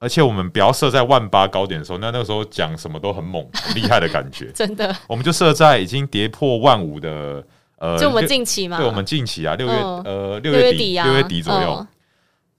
[0.00, 4.50] 而且我们不要设在万八高点的时候，那那个时候讲什么都很猛、 很厉害的感觉。
[4.50, 7.46] 真的，我们就设在已经跌破万五的
[7.78, 11.76] 呃，就我们近期嘛，对，我们近期啊，六月、嗯、呃六月底六月底左右。
[11.78, 11.86] 嗯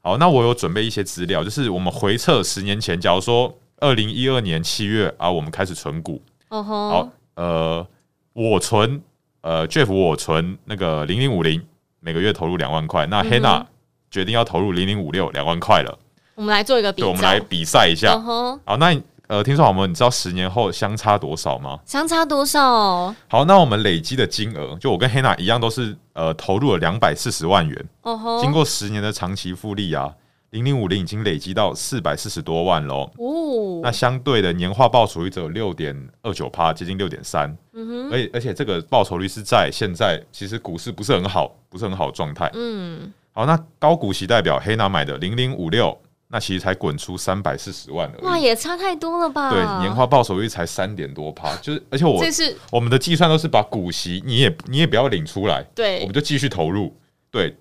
[0.03, 6.19] 好，那我有准备一些资料，就是我们回测十年前，假如说二零一二年七月啊，我们开始存股。
[6.47, 6.89] 哦、uh huh.
[6.89, 7.87] 好，呃，
[8.33, 8.99] 我存，
[9.41, 11.61] 呃，Jeff 我存那个零零五零，
[11.99, 13.05] 每个月投入两万块。
[13.07, 13.65] 那 Hannah
[14.09, 15.97] 决定要投入零零五六两万块了。
[16.35, 18.13] 我们来做一个比，对，我们来比赛一下。
[18.13, 18.59] Uh.
[18.65, 18.99] 好，那。
[19.27, 19.85] 呃，听说好吗？
[19.85, 21.79] 你知道十年后相差多少吗？
[21.85, 23.15] 相差多少？
[23.29, 27.85] 好，那我们累积的金额，就我跟 Hannah 一样，都是呃投入了两百四十万元。
[28.01, 30.13] 哦吼，经过十年的长期复利啊，
[30.51, 33.11] 零零五零已经累积到四百四十多万喽。
[33.17, 37.53] 哦，那相对的年化报酬率只有六点二九趴，接近六点三。
[37.73, 42.49] 嗯哼，而而且这个报酬率是在现在其实股市不是很好，不是很好的状态。
[42.53, 45.97] 嗯，好，那高股息代表 Hannah 买的零零五六。
[46.33, 49.49] 那其实才滚出三百四十万而已，哇，也差太多了吧？
[49.49, 56.95] 对，年化报酬率才三点多趴，就是而且我这是我们的计算都是把股息你也你也不要领出来，对，我们就继续投入，
[57.29, 57.53] 对，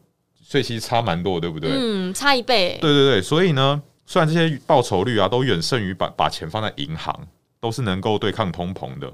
[0.51, 1.71] 所以其实差蛮多，对不对？
[1.73, 2.77] 嗯，差一倍。
[2.81, 7.17] 对对对，所以呢，虽然这些报酬率啊都远胜于把把钱放在银行，
[7.61, 9.09] 都是能够对抗通膨的。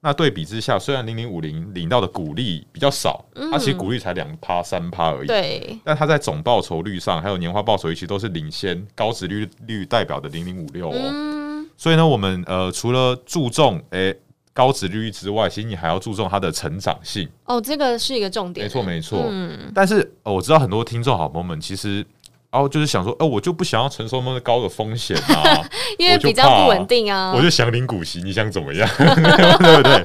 [0.00, 5.26] 那对比之下，虽然零零五零领到的股利比较少，它、嗯、其实股利才两趴三趴而已。
[5.26, 10.94] 对，但它在总报酬率上，还有年化报酬率，其实都是领先高值率率代表的零零五六哦。
[10.94, 14.18] 嗯、所以呢，我们呃除了注重诶、欸、
[14.58, 17.28] 高值利率之外，其实你还要注重它的成长性。
[17.44, 18.66] 哦，这个是一个重点。
[18.66, 19.24] 没错，没错。
[19.30, 22.04] 嗯，但是、哦、我知道很多听众好朋友们其实。
[22.50, 25.62] 然后就是想说，哦，我就不想要承受那么高的风险啊，
[25.98, 27.30] 因为比较不稳定啊。
[27.36, 28.88] 我就想领股息，你想怎么样？
[28.96, 30.02] 对不对？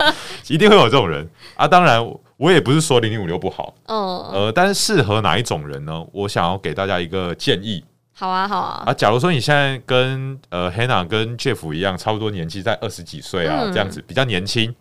[0.49, 1.65] 一定会有这种人啊。
[1.65, 3.97] 当然，我也不是说零零五六不好，嗯，
[4.33, 6.05] 呃，但是适合哪一种人呢？
[6.11, 7.81] 我想要给大家一个建议。
[8.13, 8.83] 好啊，好啊。
[8.85, 14.73] 啊，假如说你现在跟呃 Hannah 跟 Jeff 一样，差不多年纪，在二十几岁啊，这样子比较年轻，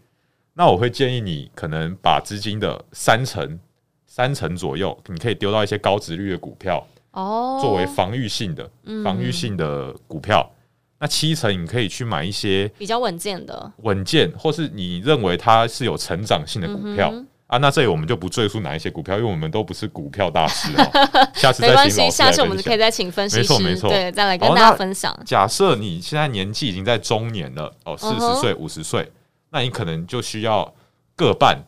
[0.54, 3.58] 那我会建议你可能把资金的三成、
[4.06, 6.86] 三成左右，你可以丢到一些高值率的股票。
[7.12, 8.70] 哦，作为防御性的、
[9.04, 10.56] 防御性的股票，嗯、
[11.00, 17.12] 那七成你可以去买一些比较稳健的、稳健，或是你认为它是有成长性的股票、
[17.52, 17.58] 啊。
[17.58, 20.90] 那这里我们就不赘述哪一些股票，因为我们都不是股票大师哦。
[21.34, 22.10] 下次再请老师来分享。
[22.10, 25.16] 下次我们可以再请分析师，没错没错，对，再来跟大家分享。
[25.26, 29.12] 假设你现在年纪已经在中年了，哦，四十岁、五十岁，
[29.50, 30.74] 那你可能就需要
[31.14, 31.62] 各半，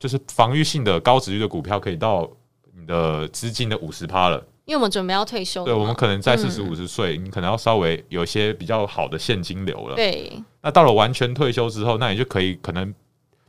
[0.00, 2.28] 就是防御性的高值率的股票，可以到
[2.78, 4.42] 你的资金的五十趴了。
[4.64, 9.94] 因为我们准备要退休，对，我们可能在四十五十岁，你可能要稍微有一些比较好的现金流了。
[9.94, 12.92] 对，那到了完全退休之后，那你就可以可能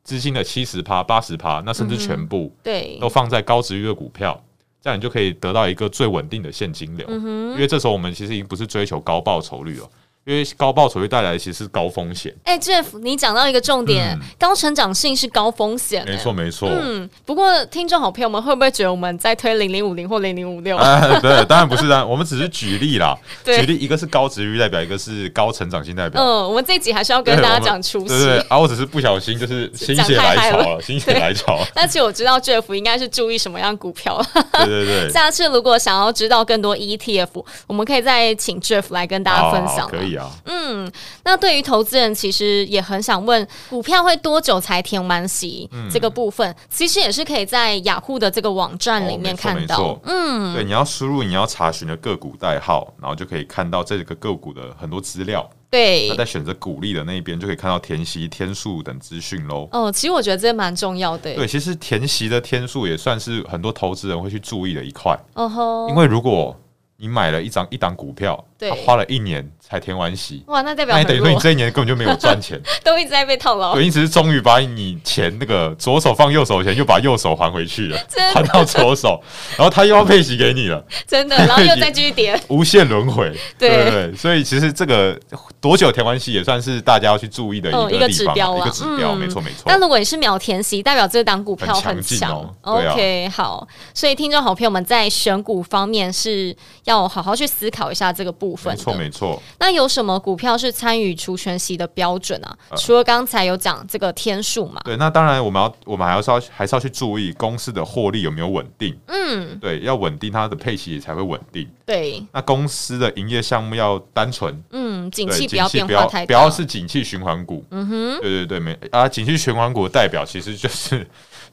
[0.08, 4.42] 资金的七十趴、八十趴，那甚至全部对都放在高值率的股票，
[4.82, 7.06] 这样你就可以得到一个最稳定的现金流。
[7.10, 9.90] 因为这时候我们其实已经不是追求高报酬率了。
[10.28, 12.36] 因为高报酬会带来的其实是高风险。
[12.44, 16.04] 哎，Jeff，你讲到一个重点，嗯、高成长性是高风险。
[16.06, 16.68] 没错，没错。
[16.70, 20.78] 嗯，不过听众好朋友们会不会觉得我们在推零零五零或零零五六？
[21.22, 23.18] 对，当然不是， 我们只是举例啦。
[23.42, 26.22] 对举例，一个是高殖率代表，一个是高成长性代表。
[26.22, 28.08] 嗯，我们这一集还是要跟大家讲出息。
[28.10, 31.58] 对，啊，我只是不小心就是心血来潮了，心血来潮。
[31.74, 34.22] 但其实我知道 Jeff 应该是注意什么样股票。
[34.66, 35.08] 对对对。
[35.18, 39.88] 下次如果想要知道更多 ETF，我们可以再请 Jeff 来跟大家分享。
[39.88, 40.30] 可以啊。
[40.46, 40.92] 嗯。
[41.24, 45.70] 那对于投资人，其实也很想问，股票会多久才填完息？
[45.72, 49.82] 嗯、这个部分其实也是可以在雅虎的这个网站里面看到。
[49.82, 55.48] 哦、嗯，对，你要输入你要查询的个股代号，然后就可以看到这个个股的很多资料。
[55.70, 59.68] 对，那在选择股利的那一边就可以看到填息天数等资讯喽。
[59.74, 61.36] 哦，其实我觉得这蛮重要的。
[61.36, 65.18] 对，其实填息的天数也算是很多投资人会去注意的一块。
[65.34, 66.56] 哦吼，因为如果
[67.00, 73.76] 你买了一张一档股票，对，花了一年才填完息，哇，那代表那等于说你这一年根本就没有赚钱， 都一直在被套牢。
[73.76, 78.00] 对，你只是终于把你钱那个左手放右手的钱，又把右手还回去了，
[78.34, 79.22] 还到左手，
[79.56, 83.32] 然后他又要配息给你了，真的，然后又再继续跌，无限轮回。
[83.60, 83.70] 对。
[83.70, 85.16] 对对，所以其实这个
[85.62, 89.64] 多久填完息也算是大家要去注意的一个一个指标，一个指标，没错没错。
[89.66, 92.44] 但如果你是秒填息，代表这档股票很强。
[92.62, 96.56] OK，好，所以听众好朋友们在选股方面是
[96.88, 98.74] 要好好去思考一下这个部分。
[98.74, 99.42] 没错没错。
[99.60, 102.58] 那有什么股票是参与除权息的标准啊？
[102.70, 104.82] 呃、除了刚才有讲这个天数嘛？
[104.84, 108.98] 对，那当然我们要我们还要稍还是要去注意公司的获利有没有稳定。
[109.08, 111.68] 嗯，对，要稳定，它的配息才会稳定。
[111.86, 114.54] 对，那公司的营业项目要单纯。
[114.72, 117.64] 嗯，嗯，景对气不要变化太大，不要是景气循环股。
[117.72, 121.06] 嗯哼，对对对，没啊，景气循环股的代表其实就是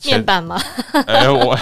[0.05, 0.61] 面板嘛，
[1.07, 1.59] 哎，我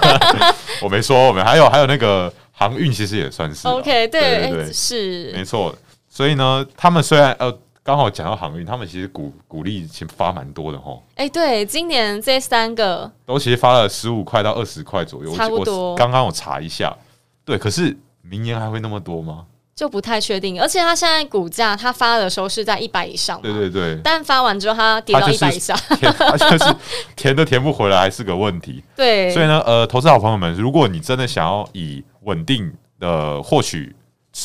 [0.82, 3.72] 我没说，我们还有还有那个航运，其实也算是啊。
[3.72, 5.32] OK，对对是。
[5.32, 5.74] 没错。
[6.08, 13.10] 所以呢，他们虽然呃刚好讲到航运，他们其实股股利其实发蛮多的吼，哎，对，今年这三个。
[13.26, 15.90] 都其实发了十五块到二十块左右，差不多。
[15.90, 16.96] 我刚刚我查一下，
[17.44, 19.46] 对，可是明年还会那么多吗？
[19.74, 26.76] 就不太确定，而且它现在股价，它发的时候是在一百以上嘛，对对对，但发完之后它跌到一百以下，填 它就是
[27.16, 28.80] 填都填不回来，还是个问题。
[28.94, 33.94] 对，所以呢，呃，投资好朋友们，如果你真的想要以稳定的获取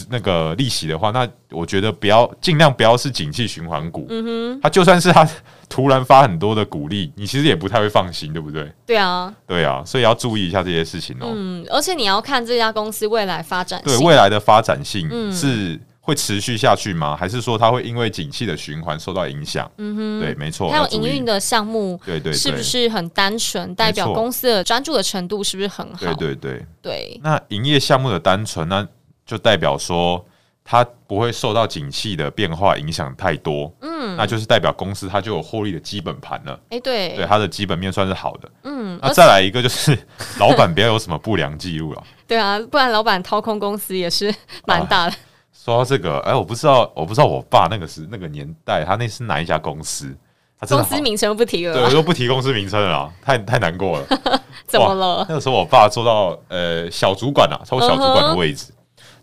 [0.07, 4.05] 那个利息的话，那我觉得不要尽量不要是景气循环股。
[4.09, 5.27] 嗯哼，它就算是它
[5.67, 8.71] 突然发很多的股利，你其实也不太会放心，对不对？
[8.85, 11.31] 对啊，对啊，所以要注意一下这些事情哦。
[11.33, 17.15] 嗯，而且你要看这家公司未来发展性，对未来的发展性嗯是会持续下去吗？
[17.15, 19.71] 还是说它会因为景气的循环受到影响？
[19.77, 20.69] 嗯哼，对，没错。
[20.69, 23.73] 还有营运的项目，对对对是不是很单纯？
[23.75, 25.99] 代表公司的专注的程度是不是很好？
[25.99, 26.65] 对对对。
[26.81, 28.87] 对，那营业项目的单纯呢，
[29.25, 30.25] 就代表说
[30.63, 39.97] 它不会受到景气的变化影响太多，嗯，那就是代表公司它就有获利的基本盘了，哎，对，对，它的基本面算是好的，嗯，那再来一个就是
[40.39, 44.33] 老板不要有什么不良记录了， 对啊，不然老板掏空公司也是
[44.65, 45.15] 蛮大的。
[45.63, 50.15] 说到这个，哎，我不知道，我不知道我爸那个是那个年代，他那是哪一家公司？
[50.59, 54.05] 他公司名称不提了，对，我就不提公司名称了啦，太太难过了。
[54.67, 55.25] 怎么了？
[55.27, 58.71] 那个时候我爸做到呃小主管啊，超小主管的位置，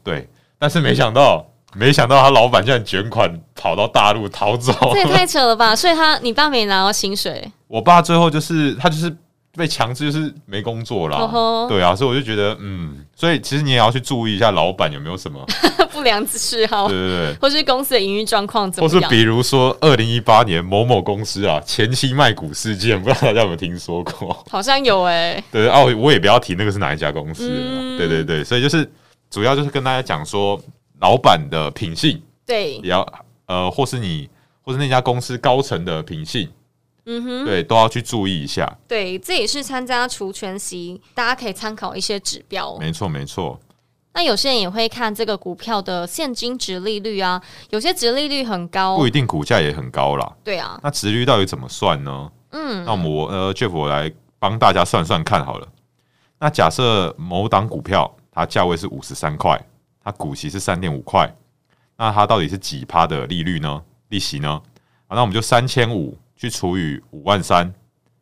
[0.04, 1.44] 对，但是没想到。
[1.74, 5.76] 没想到他老板竟然卷款跑到大陆逃走，这也太 扯了吧！
[5.76, 9.14] 所以他你爸没拿到薪水，我爸最后就是他就是
[9.56, 11.18] 被强制就是没工作啦。
[11.18, 15.44] 哦、对啊，所以我就觉得嗯，所以其实你也要去注意一下老板有没有什么
[15.92, 24.44] 不良嗜好，对对对，或是公司的营运状况怎么样，或是比如说二零一八年某某公司啊前期卖股事件，不知道大家有没有听说过？
[24.50, 28.90] 好像有哎、欸， 对啊，我也不要提那个是哪一家公司，嗯、对对对，所以就是
[29.30, 30.60] 主要就是跟大家讲说。
[30.98, 33.06] 老板的品性，对，也要
[33.44, 34.26] 呃，或是你，
[34.62, 36.48] 或是那家公司高层的品性，
[37.06, 38.70] 嗯哼，对，都要去注意一下。
[38.86, 42.76] 对，这也是参加除权息，大家可以参考一些指标。
[42.78, 43.58] 没错，没错。
[44.12, 50.32] 那有些人也会看这个股票的现金值利率啊，有些值利率很高，不一定股价也很高啦。
[50.44, 52.32] 对啊，那值率到底怎么算呢？
[52.50, 55.68] 嗯，那我呃，Jeff 我来帮大家算算看好了。
[56.38, 59.60] 那假设某档股票它价位是五十三块。
[60.08, 61.34] 它股息是三点五块，
[61.96, 63.82] 那它到底是几趴的利率呢？
[64.10, 64.62] 利息呢？
[65.08, 67.72] 好，那我们就三千五去除以五万三，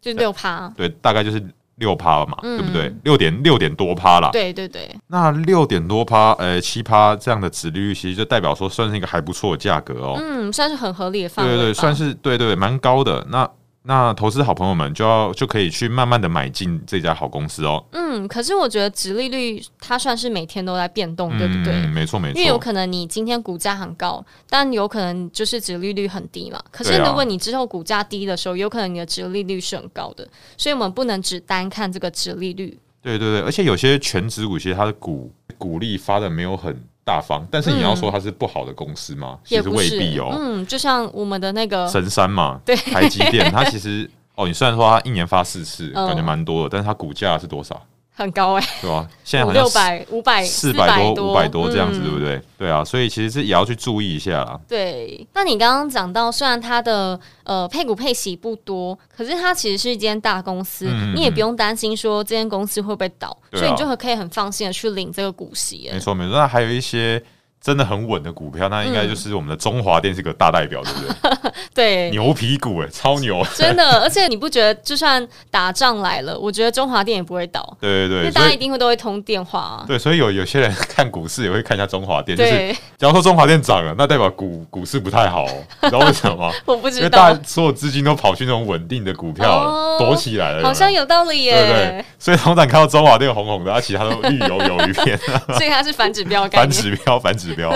[0.01, 1.43] 就六趴，对，大概就是
[1.77, 2.95] 六趴嘛，嗯、对不对？
[3.03, 4.31] 六点六点多趴啦。
[4.31, 4.89] 对对对。
[5.09, 10.17] 那六点多趴，呃，七趴这样的值利率，其实就代表说算是一个还不错的价格哦。
[10.21, 11.53] 嗯，算是很合理的范围。
[11.53, 13.27] 对对对，算是对对蛮高的。
[13.29, 13.51] 那
[13.87, 17.85] 那投资好朋友们就要就可以去慢慢的买进这家好公司哦。
[17.93, 21.87] 嗯，可是我觉得殖利率它算是每天都在变动，嗯、对不对？
[21.89, 22.39] 没错没错。
[22.39, 26.59] 因为有可能你今天股价很高，但有可能就是殖利率很低嘛。
[26.71, 32.79] 可是如果你之后股价低的时候，有可能你的殖利率是很高的，所以我们不能只单看这个殖利率。
[33.03, 39.39] 对对对，而且有些全值股，其实它的股股利发的没有很大方，但是你要说它是不好的公司吗？
[39.43, 40.35] 嗯、其实未必哦。
[40.37, 47.81] 嗯，就像我们的那个神山嘛， 对，台积电，它其实哦，你虽然说它一年发四次，嗯、感觉蛮多的，但是它股价是多少？
[48.17, 49.09] 很高哎、欸，对吧？
[49.25, 52.41] 现在好像六百、五百、四百多、五百多这样子，嗯、对不对？
[52.57, 54.61] 对啊，所以其实是也要去注意一下啦。
[54.69, 65.91] 对，那你刚刚讲到，虽然它的呃配股配息不多，可是它其实是一间大公司，嗯、你也不用担心说这间公司会不会倒，啊、所以你就可以很放心的去领这个股息。
[65.93, 66.39] 没错，没错。
[66.39, 67.23] 那还有一些。
[67.65, 71.53] 真的很稳的股票，那应该就是我们的中华电是个大代表，对不对？
[71.75, 73.43] 对，牛皮股哎，超牛！
[73.55, 77.77] 真的， 而且你不觉得，就算打仗来了，我觉得中华电也不会倒。
[77.81, 79.85] 对对大家一定会都会通电话啊。
[79.89, 85.47] 对，所以有有些人 看股市也会看一下中华电，就是假如说中华电涨了，那代表股股市不太好，
[85.81, 86.53] 你知道为什么吗？
[86.67, 91.55] 我不知道，因为大家所有资金都跑去那种稳定的股票躲起来了，好像有道理耶。
[91.55, 95.19] 对对，所以通常看到中华电红红的，啊其他都绿油油一片，
[95.57, 97.73] 所以它是反指标，反指标，反指标。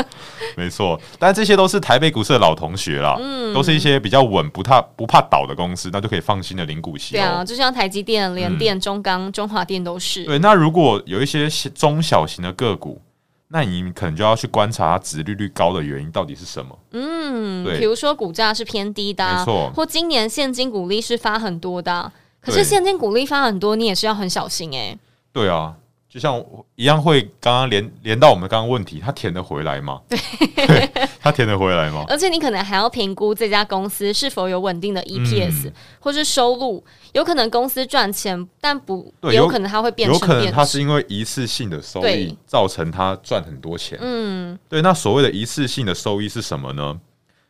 [0.57, 7.15] 没错，但这些都是台北股市的老同学啦，嗯，都是一些比较稳、不怕不怕倒的公司，那就可以放心的领股息。
[7.15, 10.25] 对啊，就像台积电、联电、嗯、中钢、中华电都是。
[10.25, 13.01] 对，那如果有一些中小型的个股，
[13.49, 16.79] 那你可能就要去观察它值利率高的原因到底是什么。
[16.93, 24.99] 嗯，对，比如说股价是偏低的、啊，没错，或今年现金股利是发很多的、啊，可是现金股利发很多，你也是要很小心哎、欸。
[25.33, 25.75] 对啊。
[26.09, 26.43] 就像
[26.75, 30.01] 一样会刚刚连连到我们刚刚问题，他填得回来吗？
[30.09, 30.91] 对，
[31.21, 32.05] 他填得回来吗？
[32.09, 36.83] 而且你可能还要评估这家公司是否有稳定的 EPS、嗯、或是收入，
[37.13, 43.99] 有可能公司赚钱，但不也有可能它会变成有可能它是因为一次性的收益造成它赚很多钱。
[44.01, 44.81] 嗯，对。
[44.81, 46.99] 那所谓的一次性的收益是什么呢？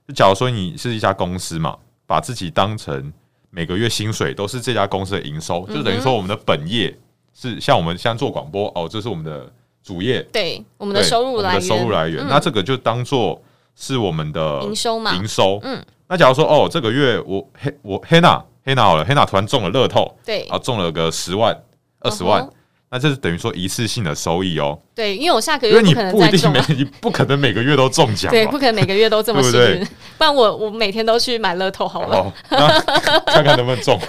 [0.08, 3.12] 就假如说你是一家公司嘛，把自己当成
[3.50, 6.98] 每个月薪水都是这家公司的营收，嗯、就等于说我们的本业
[7.40, 9.48] 是像我们现在做广播哦，这是我们的
[9.84, 12.24] 主业，对我们的收入来源，收入来源。
[12.24, 13.40] 嗯、那这个就当做
[13.76, 15.60] 是我们的营收嘛，营收。
[15.62, 21.56] 嗯，那假如说哦，这个月我黑我黑娜黑娜好了，黑娜突然中了乐透，对啊，中了个十万
[22.00, 22.42] 二十万。
[22.42, 22.50] Uh
[22.90, 24.78] 那这是等于说一次性的收益哦。
[24.94, 28.30] 对，因为我下个月不可能不一定每， 你不可能每个月都中奖。
[28.30, 29.88] 对，不可能每个月都这么幸运，对不对？
[30.16, 32.32] 不然我我每天都去买乐透好了，哦，
[33.26, 34.00] 看看能不能中。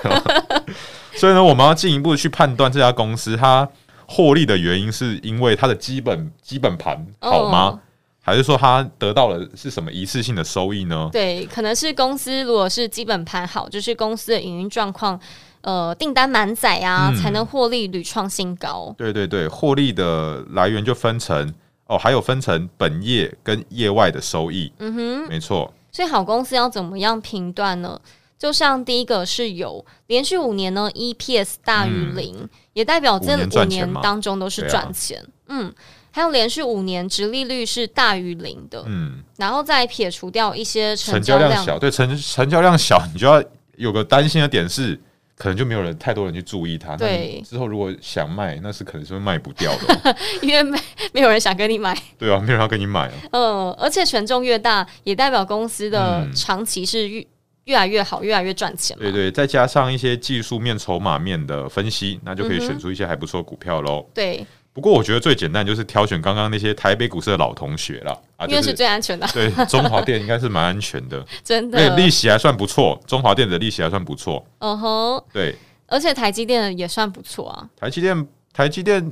[1.16, 3.68] 所以呢，我们要进一步去判断这家公司它
[4.06, 7.68] 获利的原因，是因为它的基本基本盘好吗？
[7.68, 7.80] 哦，
[8.22, 11.10] 还是说它得到了是什么一次性的收益呢？
[11.12, 15.20] 对，可能是公司如果是基本盘好，就是公司的营运状况。
[15.62, 18.96] 呃，订单满载啊，嗯、才能获利屡创新高。
[18.98, 21.54] 对对对，获利的来源就分成
[21.86, 24.72] 哦，还有分成本业跟业外的收益。
[24.80, 25.74] 嗯哼，没错。
[25.92, 28.00] 所以好公司要怎么样评断呢？
[28.40, 35.20] 就像第一个是有连续五年呢，EPS 大于零，嗯、也代表这五年当中都是赚钱。
[35.20, 35.74] 啊、嗯，
[36.10, 38.84] 还有连续五年殖利率是大于零的。
[38.88, 43.44] 嗯，然后再撇除掉一些成交量，交量小，对成成交量小，你就要
[43.76, 45.00] 有个担心的点是。
[45.42, 46.98] 可能就没有人太多人去注意它。
[46.98, 50.78] 对，之后如果想卖，那是可能是会卖不掉的， 因为没
[51.14, 51.98] 没有人想跟你买。
[52.18, 53.14] 对啊，没有人要跟你买啊。
[53.32, 57.26] 嗯，而且权重越大，也代表公司的长期是越
[57.70, 58.98] 越来越好，越来越赚钱。
[58.98, 64.04] 对对，再加上一些技术面、筹码面的分析，那就可以选出一些还不错的股票喽。
[64.12, 64.44] 对。
[64.72, 69.28] 不过我觉得最简单就是挑选刚刚那些台北股市的老同学了，啊，因为是最安全的。
[69.34, 74.44] 对，中华电应该是蛮安全的， 真的，利息还算不错，中华电的利息还算不错。
[74.60, 75.56] 嗯哼，对。
[75.88, 77.68] 而且台积电也算不错啊。
[77.76, 79.12] 台积电，台积电，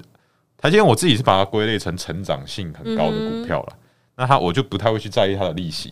[0.58, 3.68] 台积电，我自己是把它归类成成长性很高的股票了。
[3.72, 3.80] 嗯、
[4.18, 5.91] 那它我就不太会去在意它的利息。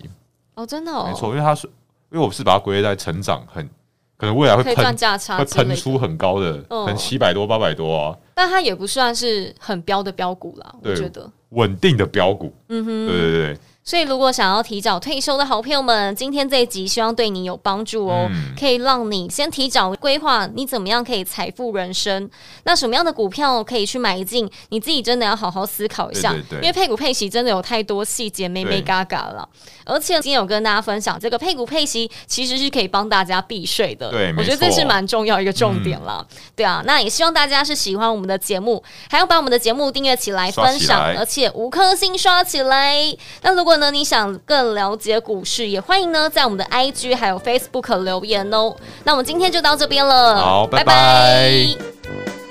[0.53, 1.68] 哦，真的哦，没错，因为它是，
[2.16, 3.70] 因为我是把它归类在成长很，
[4.16, 8.18] 可能未来会喷价差，会喷出很高的，可能七百多、八百多啊。
[8.34, 12.55] 但它也不算是很标的标股啦，我觉得稳定的标股。
[12.70, 13.57] 嗯哼，对对对。
[13.88, 22.28] 所以，如果想要提早退休的好朋友们，今天这一集希望对你有帮助哦，嗯、可以让你先提早规划你怎么样可以财富人生。
[22.64, 24.50] 那什么样的股票可以去买进？
[24.70, 29.48] 你自己真的要好好思考一下，对对对，因为配股配息真的有太多细节眉眉角角了。
[29.86, 34.10] 而且今天有跟大家分享，这个配股配息其实是可以帮大家避税的。
[34.10, 36.26] 对，我觉得这是蛮重要一个重点了。
[36.28, 43.16] 嗯、对啊，那也希望大家是喜欢我们的节目，还要把我们的节目订阅起来、分享，而且五颗星刷起来。
[43.44, 48.73] 那如果呢，你想更了解股市，也欢迎呢在我们的 IG 还有 Facebook 留言哦。
[49.03, 50.86] 那我们今天就到这边了，好，拜拜。
[50.86, 52.45] 拜拜。